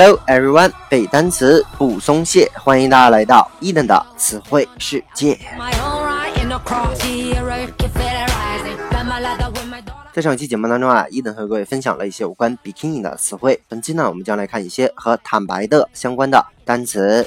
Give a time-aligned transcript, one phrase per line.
[0.00, 5.36] Hello everyone，背单词不松懈，欢迎大家来到伊登的词汇世界。
[10.12, 13.60] 在上期节目当中啊，伊登和各位分享了一些有关 bikini 的词汇。
[13.66, 17.26] 本期呢，我们将来看一些和坦白的相关的单词。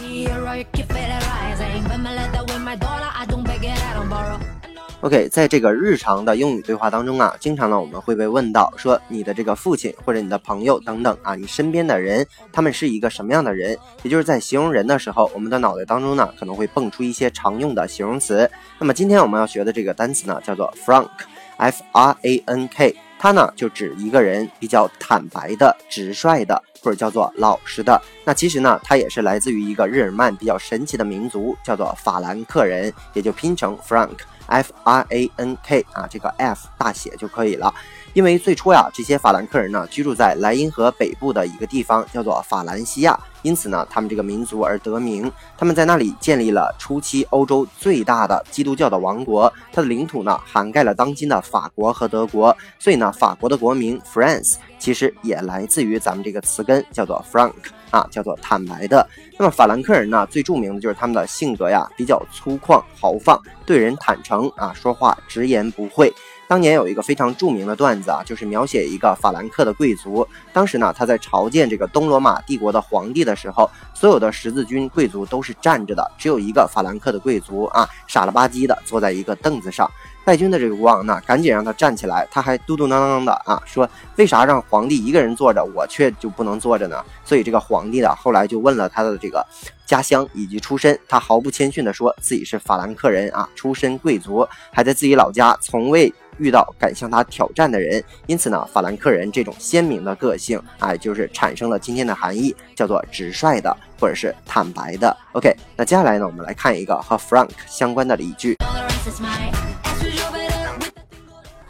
[5.02, 12.24] OK，在这个日常的英语对话当中啊，经常呢我们会被问到说你的这个父亲或者你的朋友等等啊，你身边的人
[12.54, 13.76] 他们是一个什么样的人？
[14.04, 18.48] 也就是在形容人的时候，我们的脑袋当中呢可能会蹦出一些常用的形容词。
[18.78, 28.02] 那么今天我们要学的这个单词呢叫做 frank，F R A N K，它呢就指一个人比较坦白的、直率的，或者叫做老实的。
[28.26, 34.18] 那其实呢，它也是来自于一个日耳曼比较神奇的民族，叫做法兰克人，也就拼成 Frank。
[34.48, 37.74] F R A N K 啊，这个 F 大写就可以了。
[38.12, 45.32] 因为最初呀，这些法兰克人呢居住在莱茵河北部的一个地方，叫做法兰西亚，因此呢，他们这个民族而得名。
[45.58, 57.54] 他们在那里建立了初期欧洲最大的基督教的王国，它的领土呢涵盖了当今的法国和德国，所以呢，法国的国名 France 其实也来自于咱们这个词根，叫做 Frank
[57.90, 59.08] 啊，叫做坦白的。
[59.40, 66.14] 那么法兰克人呢，最著名的就是他们的性格呀，比较粗犷豪放，对人坦诚啊，说话直言不讳。
[66.48, 70.28] 当年有一个非常著名的段子啊，就是描写一个法兰克的贵族。
[70.52, 79.90] 当时呢，他在朝见这个东罗马帝国的皇帝的时候，所有的十字军贵族都是站着的，只有一个法兰克的贵族啊，傻了吧唧的坐在一个凳子上。
[80.24, 87.04] 败军的这个国王呢，赶紧让他站起来，他还嘟嘟囔囔的啊，说为啥让皇帝一个人坐着，我却就不能坐着呢？
[87.26, 89.46] 所以这个皇帝呢，后来就问了他的这个
[89.86, 96.14] 家乡以及出身，他毫不谦逊的说自己是法兰克人啊，出身贵族，还在自己老家从未。
[96.38, 105.16] 遇到敢向他挑战的人，因此呢，法兰克人这种鲜明的个性哎，就是产生了今天的含义，叫做直率的或者是坦白的。
[105.34, 108.58] OK，那接下来呢，我们来看一个和 Frank 相关的例句。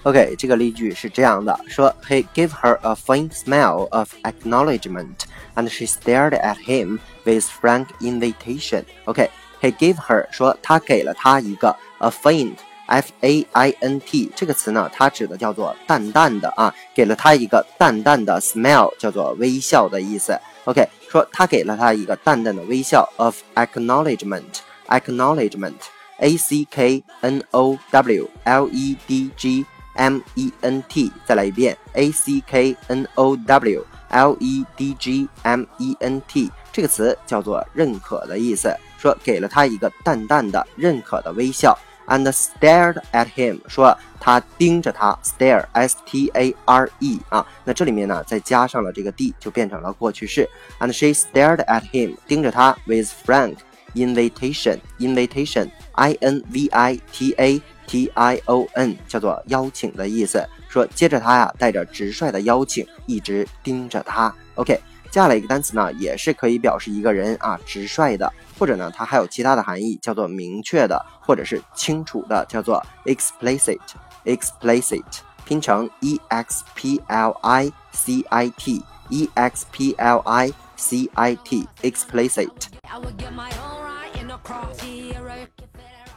[0.02, 5.24] OK，这个例句是这样的：说，He gave her a faint smile of acknowledgement,
[5.56, 8.84] and she stared at him with frank invitation.
[9.06, 20.38] OK，He gave her 说他给了他一个 a faint。f a i n t 这个词呢，它指的叫做淡淡的啊，给了他一个淡淡的 smile，叫做微笑的意思。
[20.66, 23.36] OK，说他给了他一个淡淡的微笑 of
[26.20, 29.64] acknowledgement，acknowledgement，a c k n o w l e d g
[29.94, 35.96] m e n t，再来一遍，a c k n o w l e d g m e
[36.00, 41.76] n t，这个词叫做认可的意思，说给了他一个淡淡的认可的微笑。
[42.08, 50.48] and stared at him，说他盯着他，stare，s t a r e 啊，那这里面呢再加上了这个 d，就变成了过去式。
[50.78, 53.56] And she stared at him，盯着他，with frank
[53.95, 60.47] Invitation，invitation，i n v i t a t i o n，叫做邀请的意思。
[60.69, 64.33] 说接着他呀，带着直率的邀请，一直盯着他。
[64.55, 64.79] OK。
[65.11, 75.03] 接下来一个单词呢，也是可以表示一个人啊直率的，或者呢它还有其他的含义，叫做明确的，或者是清楚的，叫做 explicit，explicit，
[75.43, 82.49] 拼成 e x p l i c i t，e x p l i c i t，explicit。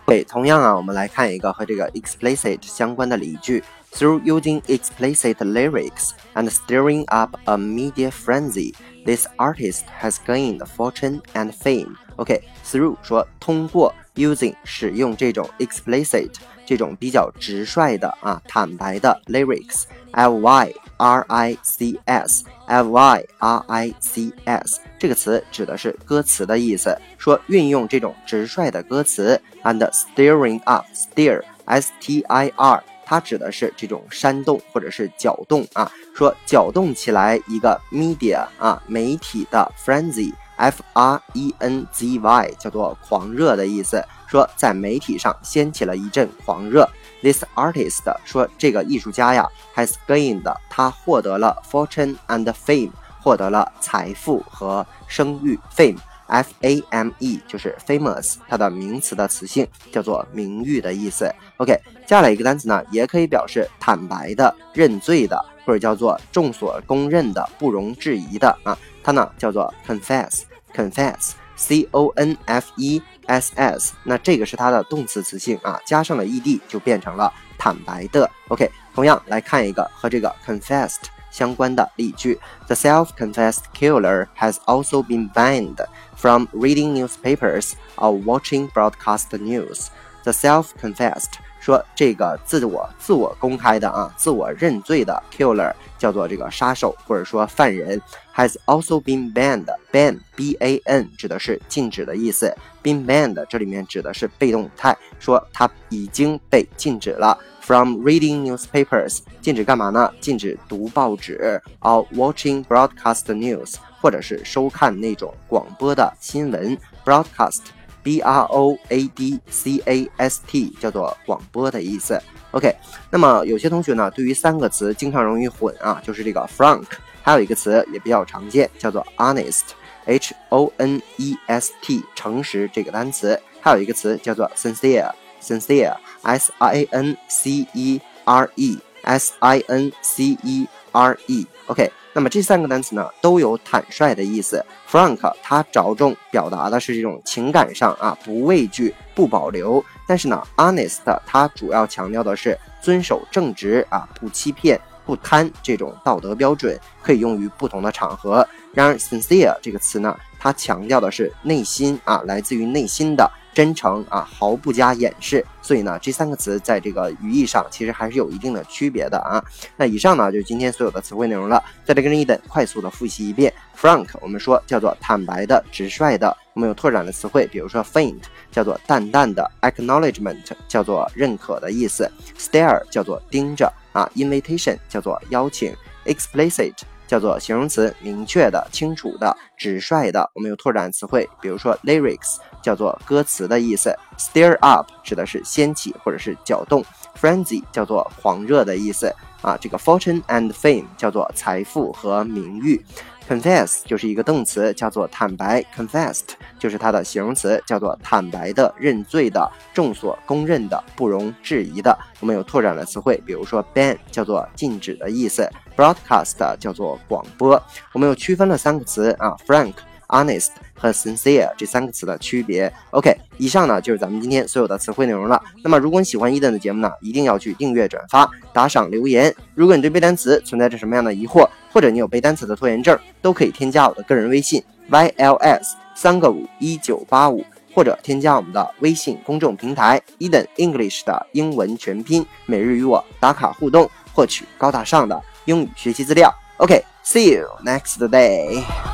[0.06, 3.63] 对，同样啊，我们来看一个和这个 explicit 相关的例句。
[3.91, 11.51] Through using explicit lyrics and stirring up a media frenzy, this artist has gained fortune and
[11.51, 11.95] fame.
[12.17, 16.29] OK，through、okay, 说通过 using 使用这种 explicit
[16.67, 30.59] 这种比较直率的啊坦白的 lyrics，l y r i c s，l y r i c s 这个词指的是歌词的意思，说运用这种直率的歌词 and stirring
[30.65, 42.51] up stir s t i r 它指的是这种煽动或者是搅动啊，说搅动起来一个 media 啊媒体的 frenzy，f r e n z y
[42.59, 46.89] 叫做狂热的意思，说在媒体上掀起了一阵狂热。
[47.22, 49.47] This artist 说这个艺术家呀
[49.77, 52.91] has gained 他获得了 fortune and fame，
[53.24, 55.97] 获得了财富和声誉 fame。
[56.26, 61.30] F A M E 就是 famous，它的名词的词性叫做名誉的意思。
[61.59, 68.74] OK，接下来一个单词呢，也可以表示坦白的、认罪的，或者叫做众所公认的、不容置疑的啊。
[69.03, 73.92] 它呢叫做 confess，confess，C O N F E S S。
[74.03, 78.30] 那这个是它的动词词性啊，加上了 ed 就变成了坦白的。
[78.48, 81.03] OK，同样来看一个和这个 confessed。
[81.34, 82.40] 相关的例句。
[82.67, 85.78] The self-confessed killer has also been banned
[86.16, 89.87] from reading newspapers or watching broadcast news.
[90.24, 98.00] The self-confessed 说这个自我自我公开的啊，自我认罪的 killer 叫做这个杀手或者说犯人
[98.34, 99.66] ，has also been banned。
[99.91, 107.38] ban b a n 指的是禁止的意思，been banned 这里面指的是被动语态，说他已经被禁止了。
[107.60, 110.12] From reading newspapers，禁止干嘛呢？
[110.20, 117.60] 禁止读报纸，or watching broadcast news，或者是收看那种广播的新闻，broadcast。
[118.04, 122.21] B r o a d c a s t 叫做广播的意思。
[122.53, 122.72] OK，
[123.10, 126.84] 那么有些同学呢，对于三个词经常容易混啊，就是这个 frank，
[127.21, 139.92] 还有一个词也比较常见，叫做 honest，h o n e s t，诚实这个单词，还有一个词叫做 sincere，sincere，s i n c e r e，s i n
[140.01, 141.91] c e r e，OK。
[142.15, 144.65] 那么这三个单词呢，都有坦率的意思。
[144.89, 149.84] Frank 它着重表达的是这种情感上啊，不畏惧、不保留。
[150.07, 158.47] 但是呢，Honest 它主要强调的是遵守正直啊，不欺骗、不贪这种道德标准，可以用于不同的场合。
[158.72, 163.28] 然而，Sincere 这个词呢，它强调的是内心啊，来自于内心的。
[163.54, 165.45] 真诚啊，毫不加掩饰。
[165.62, 169.42] 所以呢，这三个词在这个语义上其实还是有一定的区别的啊。
[169.77, 171.62] 那以上呢就是今天所有的词汇内容了。
[171.86, 173.51] 再来跟着一等快速的复习一遍。
[173.74, 176.36] Frank 我们说叫做坦白的、直率的。
[176.53, 178.22] 我们有拓展的词汇，比如说 faint
[178.53, 182.09] 叫做淡淡的，acknowledgement 叫做认可的意思
[182.39, 185.74] ，stare 叫做盯着啊，invitation 叫做邀请
[186.04, 186.74] ，explicit
[187.06, 190.30] 叫做形容词，明确的、清楚的、直率的。
[190.34, 192.39] 我们有拓展词汇，比如说 lyrics。
[192.62, 196.83] 叫做歌词的意思，stir up 指的是掀起或者是搅动
[197.21, 199.54] ，frenzy 叫做狂热的意思啊。
[199.60, 202.83] 这个 fortune and fame 叫做财富和名誉
[203.28, 206.22] ，confess 就是一个动词，叫做坦白，confessed
[206.59, 211.97] 就是它的形容词，叫做坦白的、认罪的、众所公认的、不容置疑的。
[212.21, 217.62] 我们有拓展的词汇，比如说 ban 叫做禁止的意思，broadcast 叫做广播。
[217.92, 219.74] 我们又区分了三个词啊，frank。
[220.09, 222.70] honest 和 sincere 这三个词的区别。
[222.91, 225.42] OK，以上呢就是咱们今天所有的词汇内容了。
[225.62, 229.34] 那么如果你喜欢伊登的节目呢，一定要去订阅、转发、打赏、留言。
[229.54, 237.44] 如果你对背单词存在着什么样的疑惑，或者你有背单词的拖延症，都可以添加我的个人微信 yls 三个五一九八五，
[237.74, 246.32] 或者添加我们的微信公众平台 Eden English 的英文全拼，每日与我打卡互动，获取高大上的英语学习资料。
[246.59, 248.93] OK，see you next day。